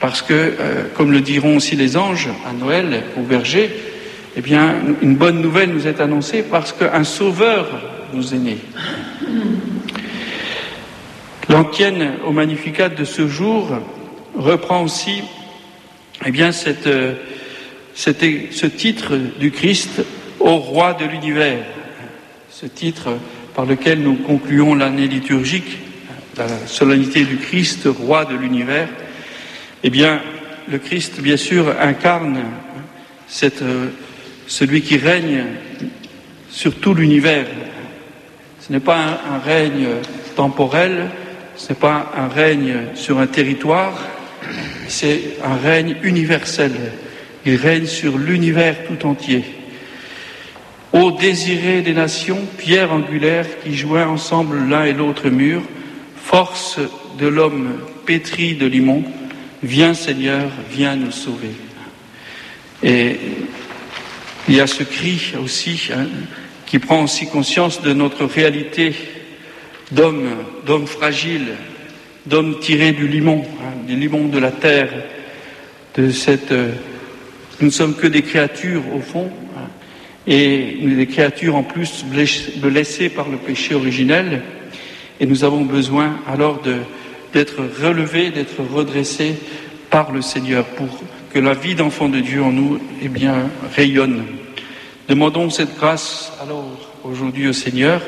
Parce 0.01 0.23
que, 0.23 0.33
euh, 0.33 0.83
comme 0.95 1.11
le 1.11 1.21
diront 1.21 1.57
aussi 1.57 1.75
les 1.75 1.95
anges 1.95 2.27
à 2.49 2.53
Noël, 2.53 3.03
au 3.17 3.21
berger, 3.21 3.69
eh 4.35 4.41
une 5.01 5.15
bonne 5.15 5.41
nouvelle 5.41 5.69
nous 5.69 5.87
est 5.87 6.01
annoncée 6.01 6.43
parce 6.43 6.73
qu'un 6.73 7.03
sauveur 7.03 7.67
nous 8.13 8.33
est 8.33 8.39
né. 8.39 8.57
L'antienne 11.49 12.13
au 12.25 12.31
Magnificat 12.31 12.89
de 12.89 13.03
ce 13.03 13.27
jour 13.27 13.77
reprend 14.35 14.83
aussi 14.83 15.21
eh 16.25 16.31
bien, 16.31 16.51
cette, 16.51 16.87
euh, 16.87 17.13
ce 17.93 18.65
titre 18.65 19.17
du 19.39 19.51
Christ 19.51 20.01
au 20.39 20.57
roi 20.57 20.93
de 20.93 21.05
l'univers, 21.05 21.63
ce 22.49 22.65
titre 22.65 23.17
par 23.53 23.65
lequel 23.65 24.01
nous 24.01 24.15
concluons 24.15 24.75
l'année 24.75 25.07
liturgique, 25.07 25.77
la 26.37 26.47
solennité 26.65 27.23
du 27.23 27.37
Christ, 27.37 27.85
roi 27.85 28.25
de 28.25 28.35
l'univers, 28.35 28.87
eh 29.83 29.89
bien, 29.89 30.21
le 30.69 30.77
Christ, 30.77 31.21
bien 31.21 31.37
sûr, 31.37 31.73
incarne 31.79 32.39
cette, 33.27 33.61
euh, 33.61 33.87
celui 34.47 34.81
qui 34.81 34.97
règne 34.97 35.45
sur 36.49 36.75
tout 36.75 36.93
l'univers. 36.93 37.47
Ce 38.59 38.71
n'est 38.71 38.79
pas 38.79 38.97
un, 38.97 39.35
un 39.35 39.39
règne 39.39 39.87
temporel, 40.35 41.09
ce 41.55 41.69
n'est 41.69 41.79
pas 41.79 42.11
un 42.15 42.27
règne 42.27 42.75
sur 42.93 43.19
un 43.19 43.27
territoire, 43.27 43.97
c'est 44.87 45.37
un 45.43 45.55
règne 45.55 45.95
universel. 46.03 46.73
Il 47.45 47.55
règne 47.55 47.87
sur 47.87 48.17
l'univers 48.17 48.75
tout 48.87 49.07
entier. 49.07 49.43
Ô 50.93 51.11
désiré 51.11 51.81
des 51.81 51.93
nations, 51.93 52.41
pierre 52.57 52.91
angulaire 52.91 53.47
qui 53.63 53.75
joint 53.75 54.07
ensemble 54.07 54.69
l'un 54.69 54.83
et 54.83 54.93
l'autre 54.93 55.29
mur, 55.29 55.61
force 56.17 56.79
de 57.17 57.27
l'homme 57.27 57.77
pétri 58.05 58.55
de 58.55 58.67
limon, 58.67 59.03
viens 59.63 59.93
Seigneur, 59.93 60.49
viens 60.71 60.95
nous 60.95 61.11
sauver. 61.11 61.51
Et 62.83 63.17
il 64.47 64.55
y 64.55 64.59
a 64.59 64.67
ce 64.67 64.83
cri 64.83 65.33
aussi 65.41 65.89
hein, 65.93 66.07
qui 66.65 66.79
prend 66.79 67.03
aussi 67.03 67.27
conscience 67.27 67.81
de 67.81 67.93
notre 67.93 68.25
réalité 68.25 68.95
d'homme, 69.91 70.29
d'homme 70.65 70.87
fragile, 70.87 71.53
d'homme 72.25 72.59
tiré 72.59 72.91
du 72.91 73.07
limon, 73.07 73.43
hein, 73.61 73.85
du 73.87 73.95
limon 73.95 74.27
de 74.27 74.39
la 74.39 74.51
terre, 74.51 74.89
de 75.95 76.11
cette. 76.11 76.51
Euh, 76.51 76.71
nous 77.59 77.67
ne 77.67 77.71
sommes 77.71 77.95
que 77.95 78.07
des 78.07 78.23
créatures 78.23 78.81
au 78.95 79.01
fond, 79.01 79.29
hein, 79.55 79.67
et 80.25 80.79
des 80.81 81.05
créatures 81.05 81.55
en 81.55 81.63
plus 81.63 82.03
blessées 82.55 83.09
par 83.09 83.29
le 83.29 83.37
péché 83.37 83.75
originel, 83.75 84.41
et 85.19 85.27
nous 85.27 85.43
avons 85.43 85.61
besoin 85.61 86.19
alors 86.27 86.61
d'être 87.33 87.61
relevés, 87.81 88.29
d'être 88.29 88.61
redressés 88.73 89.35
par 89.89 90.11
le 90.11 90.21
Seigneur 90.21 90.65
pour 90.65 90.87
que 91.33 91.39
la 91.39 91.53
vie 91.53 91.75
d'enfant 91.75 92.09
de 92.09 92.19
Dieu 92.19 92.43
en 92.43 92.51
nous 92.51 92.79
eh 93.01 93.07
bien, 93.07 93.49
rayonne. 93.75 94.25
Demandons 95.07 95.49
cette 95.49 95.77
grâce 95.77 96.33
alors 96.41 96.65
aujourd'hui 97.03 97.47
au 97.47 97.53
Seigneur 97.53 98.01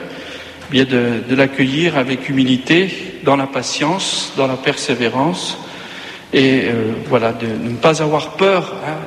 bien 0.73 0.85
de, 0.85 1.35
l'accueillir 1.35 1.97
avec 1.97 2.29
humilité, 2.29 2.89
dans 3.23 3.35
la 3.35 3.45
patience, 3.45 4.33
dans 4.37 4.47
la 4.47 4.55
persévérance, 4.55 5.57
et 6.33 6.63
euh, 6.63 6.93
voilà, 7.07 7.31
de, 7.31 7.45
ne 7.45 7.75
pas 7.75 8.01
avoir 8.01 8.31
peur, 8.31 8.73
hein, 8.87 8.97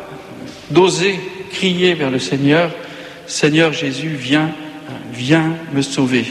d'oser 0.71 1.19
crier 1.51 1.95
vers 1.95 2.11
le 2.11 2.21
Seigneur, 2.21 2.71
Seigneur 3.27 3.73
Jésus, 3.73 4.15
viens, 4.17 4.51
viens 5.13 5.55
me 5.73 5.83
sauver, 5.83 6.25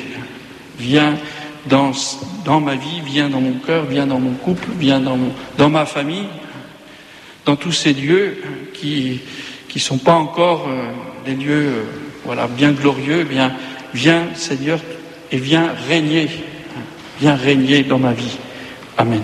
viens 0.80 1.16
dans, 1.68 1.92
dans 2.44 2.60
ma 2.60 2.76
vie, 2.76 3.02
viens 3.04 3.30
dans 3.30 3.42
mon 3.42 3.54
cœur, 3.54 3.86
viens 3.86 4.08
dans 4.08 4.20
mon 4.20 4.34
couple, 4.34 4.68
viens 4.78 5.00
dans, 5.00 5.70
ma 5.70 5.86
famille, 5.86 6.28
dans 7.46 7.56
tous 7.56 7.72
ces 7.72 7.94
lieux 7.94 8.38
qui 8.74 9.22
qui 9.76 9.82
sont 9.82 9.98
pas 9.98 10.14
encore 10.14 10.70
euh, 10.70 10.90
des 11.26 11.36
lieux 11.36 11.68
euh, 11.68 11.84
voilà 12.24 12.48
bien 12.48 12.72
glorieux, 12.72 13.26
bien 13.26 13.52
viens 13.94 14.28
Seigneur 14.34 14.80
et 15.34 15.38
viens 15.38 15.74
régner, 15.90 16.30
viens 17.20 17.36
régner 17.36 17.84
dans 17.84 18.00
ma 18.00 18.14
vie. 18.14 18.38
Amen. 18.98 19.22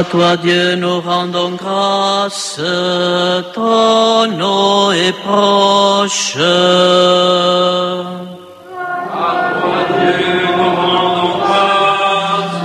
À 0.00 0.04
toi, 0.04 0.36
Dieu, 0.38 0.76
nous 0.76 1.00
rendons 1.02 1.50
grâce, 1.62 2.58
ton 3.52 4.26
nom 4.28 4.92
est 4.92 5.12
proche. 5.12 6.36
À 6.36 6.38
toi, 9.60 9.78
Dieu, 9.98 10.16
nous 10.56 10.72
rendons 10.80 11.32
grâce, 11.44 12.62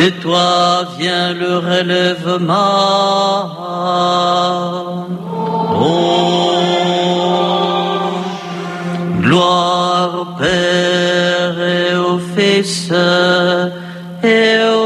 De 0.00 0.08
toi 0.20 0.52
vient 0.98 1.30
le 1.34 1.52
relèvement. 1.58 3.63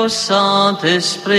Saint-Esprit. 0.09 1.39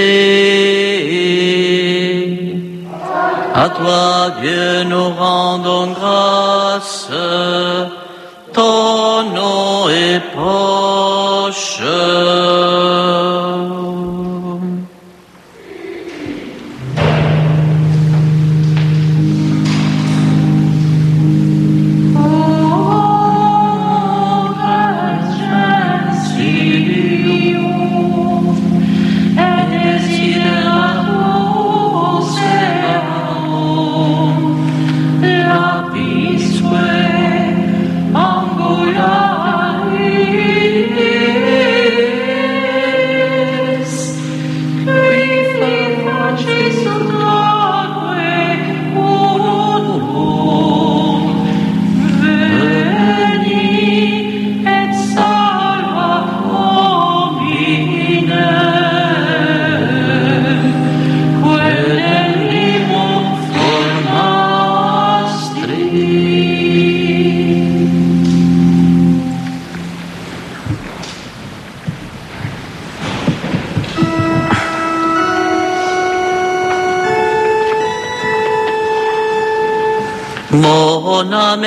À 3.54 3.70
toi, 3.70 4.32
Dieu, 4.42 4.84
nous 4.84 5.10
rendons 5.10 5.92
grâce, 5.92 7.10
ton 8.54 9.24
nom 9.24 9.90
est 9.90 10.22
proche. 10.34 11.82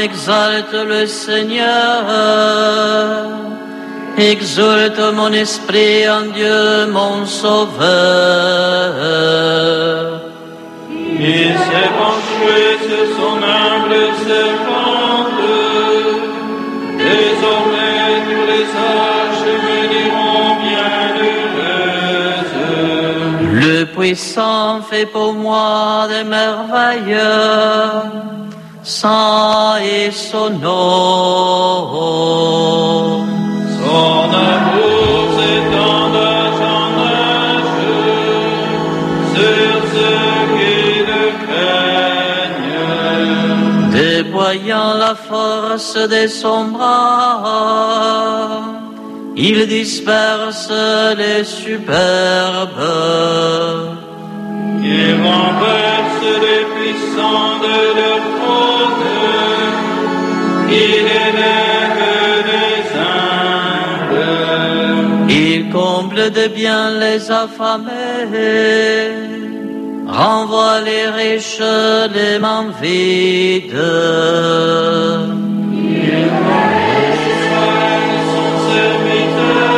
Exalte 0.02 0.72
le 0.72 1.06
Seigneur, 1.06 2.04
exulte 4.18 5.00
mon 5.14 5.32
esprit 5.32 6.08
en 6.10 6.22
Dieu 6.38 6.86
mon 6.86 7.24
Sauveur. 7.24 7.72
Il 11.18 11.54
s'est 11.66 11.92
penché 12.00 12.58
sur 12.86 13.04
son 13.16 13.36
humble 13.60 14.02
servante, 14.26 15.46
désormais 16.98 18.06
tous 18.28 18.46
les 18.52 18.66
âges 18.96 19.50
me 19.64 19.78
diront 19.94 20.52
bienheureuse. 20.64 21.72
Le 23.66 23.78
puissant 23.84 24.82
fait 24.82 25.06
pour 25.06 25.30
moi 25.34 26.08
des 26.08 26.24
merveilles, 26.24 27.16
sans 28.82 29.76
et 29.76 30.10
son 30.10 30.50
nom. 30.50 31.86
Son 33.78 34.30
amour 34.52 35.18
s'étend 35.36 36.08
en 36.08 36.14
âge 36.16 37.74
sur 39.34 39.74
ceux 39.94 40.34
qui 40.56 40.80
le 41.10 41.24
craignent. 42.54 42.82
Déployant 43.92 44.92
la 44.94 45.14
force 45.14 45.94
de 45.96 46.26
son 46.26 46.60
bras, 46.66 48.62
il 49.36 49.66
disperse 49.66 50.72
les 51.16 51.44
superbes. 51.44 52.80
Il 54.84 55.14
renverse 55.22 56.24
les 56.46 56.64
puissants 56.74 57.56
de 57.66 57.78
leur 57.98 58.20
trône, 58.38 59.06
il 60.68 60.94
élève 61.28 62.02
les 62.50 62.82
humbles. 63.10 64.30
Il 65.28 65.70
comble 65.70 66.30
de 66.32 66.48
bien 66.48 66.90
les 66.98 67.30
affamés, 67.30 67.92
renvoie 70.08 70.80
les 70.80 71.06
riches 71.06 71.62
les 72.12 72.40
mains 72.40 72.72
vides. 72.82 73.76
son 78.34 78.52
serviteur, 78.72 79.72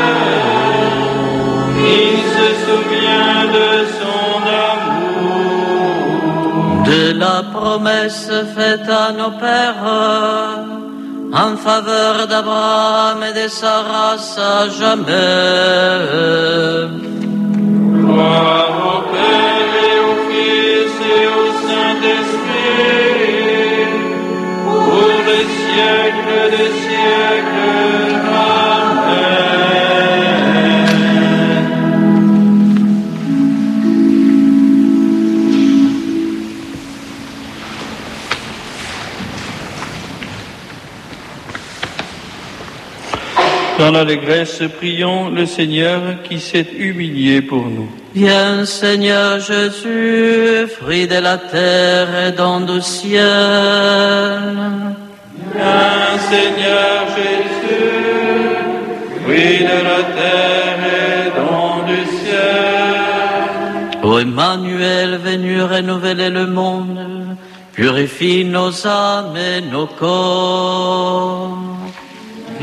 il 1.99 2.17
se 2.37 2.49
souvient 2.65 3.45
de 3.57 3.84
la 7.19 7.43
promesse 7.53 8.31
faite 8.57 8.89
à 8.89 9.13
nos 9.13 9.33
pères 9.43 9.85
en 11.33 11.57
faveur 11.57 12.27
d'Abraham 12.29 13.23
et 13.29 13.33
de 13.41 13.49
sa 13.49 13.83
race 13.83 14.39
à 14.39 14.69
jamais. 14.69 15.13
Gloire 17.99 18.77
au 18.95 19.01
Père 19.13 19.75
et 19.91 19.99
au 20.11 20.15
Fils 20.29 20.97
et 21.17 21.27
au 21.41 21.47
Saint-Esprit, 21.67 22.85
pour 24.65 25.09
les 25.29 25.47
siècles 25.61 26.43
des 26.57 26.73
siècles. 26.85 27.54
Dans 43.79 43.91
l'allégresse, 43.91 44.63
prions 44.79 45.31
le 45.31 45.47
Seigneur 45.47 46.01
qui 46.23 46.39
s'est 46.39 46.69
humilié 46.79 47.43
pour 47.43 47.67
nous. 47.67 47.91
Viens 48.15 48.65
Seigneur 48.65 49.41
Jésus, 49.41 50.69
fruit 50.69 51.09
de 51.09 51.17
la 51.17 51.39
terre 51.39 52.09
et 52.29 52.33
don 52.33 52.61
du 52.61 52.81
ciel. 52.81 53.23
Viens 55.57 56.19
Seigneur 56.31 57.09
Jésus, 57.17 57.75
fruit 59.25 59.59
de 59.73 59.79
la 59.91 60.03
terre 60.19 60.81
et 61.03 61.25
don 61.37 61.85
du 61.89 62.01
ciel. 62.19 62.95
Ô 64.05 64.21
Emmanuel, 64.21 65.19
venu 65.19 65.63
renouveler 65.63 66.31
le 66.31 66.47
monde, 66.47 67.37
purifie 67.73 68.45
nos 68.45 68.87
âmes 68.87 69.37
et 69.37 69.61
nos 69.61 69.87
corps. 69.87 71.59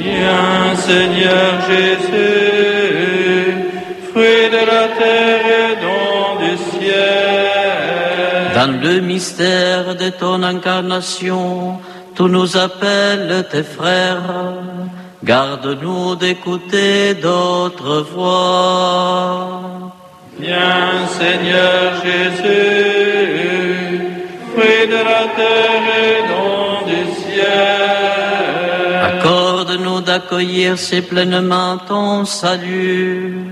Viens 0.04 0.76
Seigneur 0.76 1.50
Jésus, 1.70 3.52
fruit 4.10 4.50
de 4.56 4.62
la 4.72 4.86
terre 5.00 5.46
et 5.62 5.74
don 5.84 6.22
du 6.44 6.54
ciel. 6.72 7.32
Dans 8.56 8.74
le 8.82 9.00
mystère 9.00 9.96
de 9.96 10.10
ton 10.10 10.42
incarnation, 10.42 11.80
tu 12.16 12.24
nous 12.24 12.58
appelles 12.58 13.46
tes 13.52 13.64
frères. 13.64 14.34
Garde-nous 15.24 16.16
d'écouter 16.16 17.14
d'autres 17.14 18.02
voix. 18.14 19.62
Viens 20.40 21.06
Seigneur 21.20 21.84
Jésus, 22.04 22.50
fruit 24.52 24.88
de 24.96 25.02
la 25.12 25.24
terre 25.40 25.88
et 26.06 26.18
don 26.32 26.88
du 26.90 27.02
ciel. 27.22 28.11
Accorde-nous 29.72 30.02
d'accueillir 30.02 30.78
si 30.78 31.02
pleinement 31.02 31.78
ton 31.88 32.26
salut. 32.26 33.46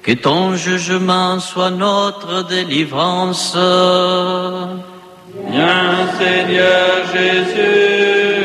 Que 0.00 0.12
ton 0.12 0.54
jugement 0.54 1.40
soit 1.40 1.70
notre 1.70 2.46
délivrance. 2.46 3.56
Viens 5.50 6.06
Seigneur 6.20 6.90
Jésus, 7.12 8.36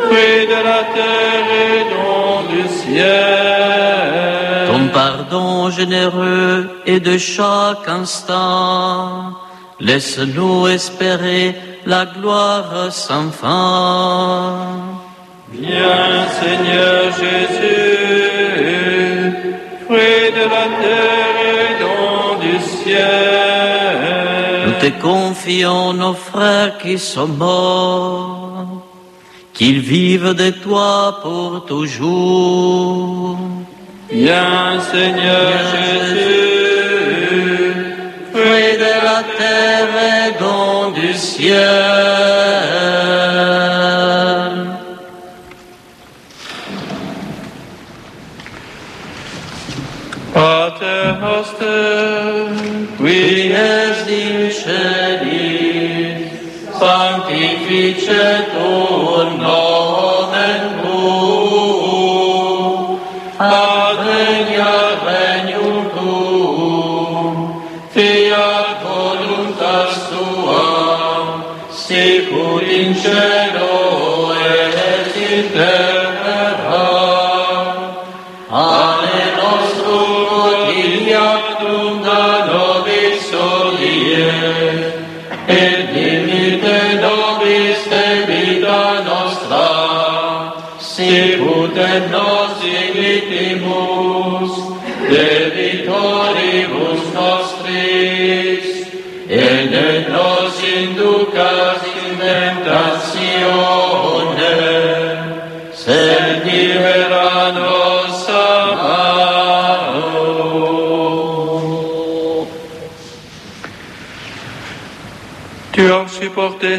fruit 0.00 0.46
de 0.52 0.60
la 0.68 0.82
terre 0.96 1.48
et 1.68 1.80
don 1.92 2.42
du 2.52 2.64
ciel. 2.80 4.66
Ton 4.66 4.84
pardon 4.88 5.70
généreux 5.70 6.70
et 6.86 6.98
de 6.98 7.16
chaque 7.18 7.88
instant. 7.88 9.36
Laisse-nous 9.78 10.66
espérer 10.66 11.54
la 11.86 12.06
gloire 12.06 12.90
sans 12.90 13.30
fin. 13.30 15.01
Viens 15.54 16.26
Seigneur 16.40 17.12
Jésus, 17.20 17.68
fruit 19.84 20.28
de 20.38 20.44
la 20.54 20.66
terre 20.82 21.38
et 21.60 21.72
don 21.82 22.40
du 22.40 22.54
ciel. 22.58 23.96
Nous 24.66 24.76
te 24.80 24.90
confions 25.02 25.92
nos 25.92 26.14
frères 26.14 26.78
qui 26.78 26.96
sont 26.98 27.28
morts, 27.28 28.82
qu'ils 29.52 29.80
vivent 29.80 30.32
de 30.34 30.48
toi 30.50 31.18
pour 31.22 31.66
toujours. 31.66 33.36
Viens 34.10 34.80
Seigneur 34.90 35.52
Jésus, 35.74 36.30
Fruit 38.32 38.74
de 38.84 38.94
la 39.04 39.20
terre 39.36 39.94
et 40.16 40.28
don 40.40 40.90
du 40.92 41.12
ciel. 41.12 42.31
Pater 51.22 51.30
noster, 51.30 52.50
qui 52.98 53.52
es 53.52 54.06
in 59.28 59.41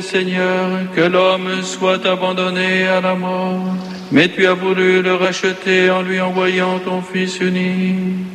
Seigneur, 0.01 0.69
que 0.95 1.01
l'homme 1.01 1.61
soit 1.61 2.05
abandonné 2.05 2.87
à 2.87 3.01
la 3.01 3.15
mort, 3.15 3.75
mais 4.11 4.29
tu 4.29 4.47
as 4.47 4.53
voulu 4.53 5.01
le 5.01 5.15
racheter 5.15 5.89
en 5.89 6.01
lui 6.01 6.21
envoyant 6.21 6.79
ton 6.79 7.01
Fils 7.01 7.39
unique. 7.39 8.25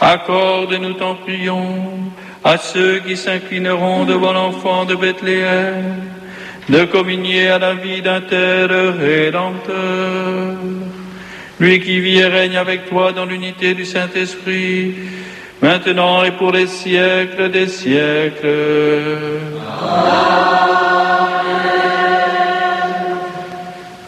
Accorde, 0.00 0.74
nous 0.74 0.92
t'en 0.92 1.14
prions, 1.14 2.12
à 2.42 2.58
ceux 2.58 2.98
qui 2.98 3.16
s'inclineront 3.16 4.04
devant 4.04 4.32
l'enfant 4.32 4.84
de 4.84 4.94
Bethléem, 4.94 6.02
de 6.68 6.84
communier 6.84 7.48
à 7.48 7.58
la 7.58 7.74
vie 7.74 8.02
d'un 8.02 8.20
tel 8.20 8.70
Rédempteur. 8.70 10.56
Lui 11.60 11.80
qui 11.80 12.00
vit 12.00 12.18
et 12.18 12.26
règne 12.26 12.58
avec 12.58 12.90
toi 12.90 13.12
dans 13.12 13.24
l'unité 13.24 13.72
du 13.74 13.86
Saint-Esprit, 13.86 14.94
maintenant 15.62 16.24
et 16.24 16.32
pour 16.32 16.52
les 16.52 16.66
siècles 16.66 17.50
des 17.50 17.68
siècles. 17.68 18.48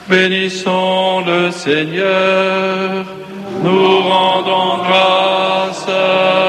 Bénissons 0.08 1.24
le 1.26 1.50
Seigneur, 1.50 3.04
nous 3.62 3.98
rendons 3.98 4.84
grâce 4.84 6.45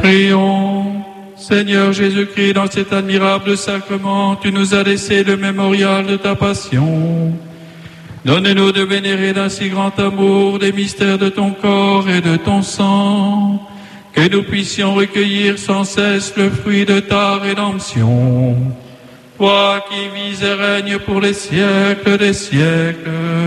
Prions. 0.00 0.80
Seigneur 1.36 1.92
Jésus-Christ, 1.92 2.52
dans 2.52 2.70
cet 2.70 2.92
admirable 2.92 3.56
sacrement, 3.56 4.36
tu 4.36 4.52
nous 4.52 4.74
as 4.74 4.82
laissé 4.82 5.24
le 5.24 5.36
mémorial 5.36 6.06
de 6.06 6.16
ta 6.16 6.36
passion. 6.36 7.32
Donne-nous 8.24 8.72
de 8.72 8.82
vénérer 8.82 9.32
d'un 9.32 9.48
si 9.48 9.68
grand 9.68 9.98
amour 9.98 10.58
les 10.58 10.72
mystères 10.72 11.18
de 11.18 11.28
ton 11.28 11.50
corps 11.50 12.08
et 12.08 12.20
de 12.20 12.36
ton 12.36 12.62
sang, 12.62 13.66
que 14.12 14.28
nous 14.28 14.42
puissions 14.42 14.94
recueillir 14.94 15.58
sans 15.58 15.84
cesse 15.84 16.34
le 16.36 16.50
fruit 16.50 16.84
de 16.84 17.00
ta 17.00 17.36
rédemption. 17.36 18.56
Toi 19.40 19.82
qui 19.88 20.06
vis 20.10 20.42
et 20.44 20.52
règnes 20.52 20.98
pour 20.98 21.18
les 21.18 21.32
siècles 21.32 22.18
des 22.18 22.34
siècles. 22.34 23.39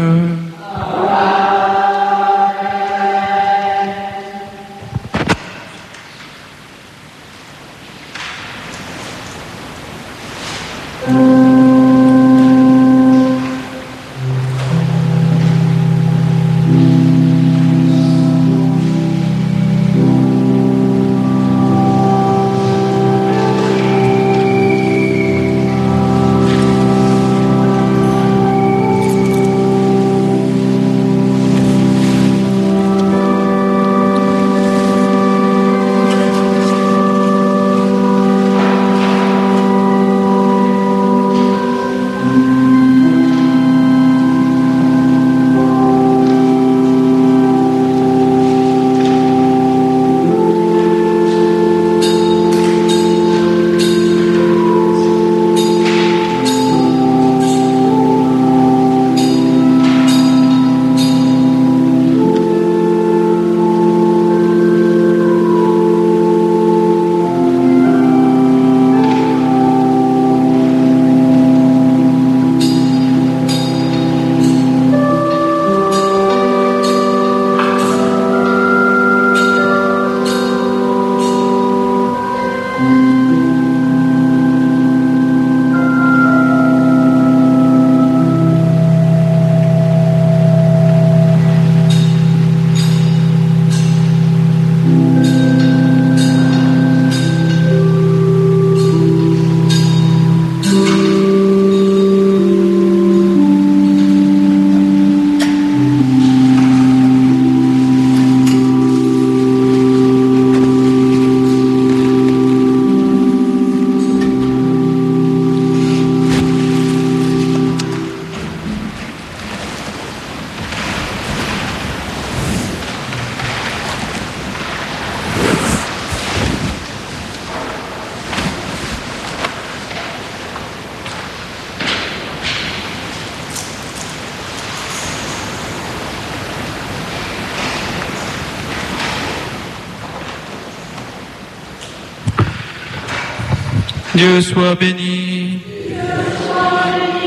Dieu 144.16 144.42
soit 144.42 144.76
béni. 144.76 145.60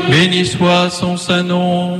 Béni 0.09 0.45
soit 0.45 0.89
son 0.89 1.17
saint 1.17 1.43
nom. 1.43 1.99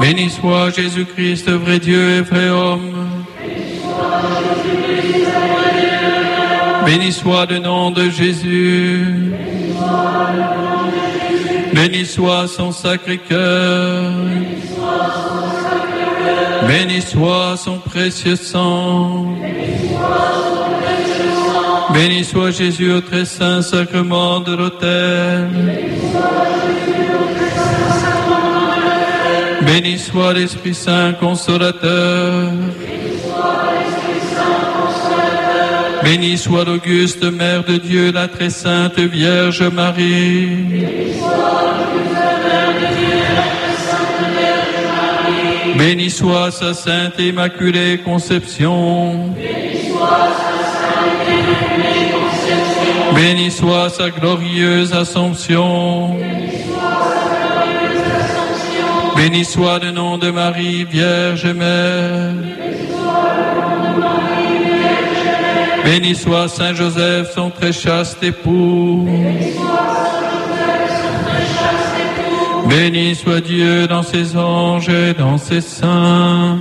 Béni 0.00 0.28
soit 0.28 0.70
Jésus-Christ, 0.70 1.48
vrai 1.50 1.78
Dieu 1.78 2.18
et 2.18 2.20
vrai 2.20 2.50
homme. 2.50 3.24
Béni 6.84 7.12
soit 7.12 7.46
le 7.46 7.60
nom 7.60 7.90
de 7.90 8.10
Jésus. 8.10 9.32
Béni 11.72 12.04
soit 12.04 12.46
son 12.46 12.72
sacré 12.72 13.18
cœur. 13.18 14.12
Béni 16.68 17.00
soit 17.00 17.56
son 17.56 17.78
précieux 17.78 18.36
sang. 18.36 19.33
Béni 21.94 22.24
soit 22.24 22.50
Jésus 22.50 22.92
au 22.92 23.00
très 23.00 23.24
saint 23.24 23.62
sacrement 23.62 24.40
de 24.40 24.56
l'autel. 24.56 25.48
Béni 29.62 29.96
soit 29.96 30.32
l'Esprit 30.32 30.74
Saint 30.74 31.12
consolateur. 31.12 32.50
Béni 36.02 36.36
soit 36.36 36.64
l'auguste 36.64 37.22
Mère 37.22 37.62
de 37.62 37.76
Dieu, 37.76 38.10
la 38.12 38.26
très 38.26 38.50
sainte 38.50 38.98
Vierge 38.98 39.62
Marie. 39.62 40.84
Béni 45.78 46.10
soit 46.10 46.50
sa 46.50 46.74
sainte 46.74 47.20
immaculée 47.20 48.00
conception. 48.04 49.32
Béni 53.14 53.50
soit 53.50 53.90
sa 53.90 54.10
glorieuse 54.10 54.92
assomption. 54.92 56.16
Béni 59.16 59.44
soit 59.44 59.78
le 59.78 59.92
nom 59.92 60.18
de 60.18 60.30
Marie, 60.30 60.84
Vierge 60.84 61.46
Mère. 61.46 62.32
Béni 65.84 66.14
soit 66.14 66.48
Saint 66.48 66.74
Joseph, 66.74 67.32
son 67.34 67.50
très 67.50 67.72
chaste 67.72 68.22
époux. 68.22 69.06
Béni 72.68 73.14
soit 73.14 73.40
Dieu 73.40 73.86
dans 73.86 74.02
ses 74.02 74.36
anges 74.36 74.88
et 74.88 75.14
dans 75.14 75.38
ses 75.38 75.60
saints. 75.60 76.58